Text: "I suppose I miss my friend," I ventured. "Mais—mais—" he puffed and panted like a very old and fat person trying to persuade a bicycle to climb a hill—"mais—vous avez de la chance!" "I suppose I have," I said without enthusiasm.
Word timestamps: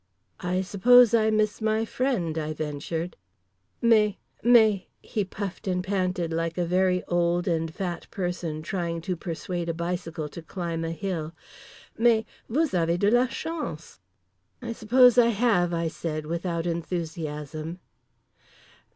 "I 0.39 0.61
suppose 0.61 1.13
I 1.13 1.29
miss 1.29 1.61
my 1.61 1.85
friend," 1.85 2.35
I 2.35 2.53
ventured. 2.53 3.15
"Mais—mais—" 3.83 4.87
he 5.03 5.23
puffed 5.23 5.67
and 5.67 5.83
panted 5.83 6.33
like 6.33 6.57
a 6.57 6.65
very 6.65 7.03
old 7.03 7.47
and 7.47 7.71
fat 7.71 8.09
person 8.09 8.63
trying 8.63 9.01
to 9.01 9.15
persuade 9.15 9.69
a 9.69 9.75
bicycle 9.75 10.27
to 10.29 10.41
climb 10.41 10.83
a 10.83 10.89
hill—"mais—vous 10.91 12.71
avez 12.73 12.97
de 12.97 13.11
la 13.11 13.27
chance!" 13.27 13.99
"I 14.59 14.73
suppose 14.73 15.19
I 15.19 15.27
have," 15.27 15.71
I 15.71 15.87
said 15.87 16.25
without 16.25 16.65
enthusiasm. 16.65 17.77